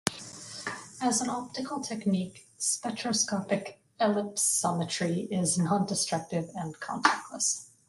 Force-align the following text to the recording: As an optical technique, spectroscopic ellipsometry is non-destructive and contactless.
As 0.99 1.21
an 1.21 1.29
optical 1.29 1.79
technique, 1.79 2.47
spectroscopic 2.57 3.77
ellipsometry 3.99 5.27
is 5.31 5.59
non-destructive 5.59 6.49
and 6.55 6.75
contactless. 6.77 7.67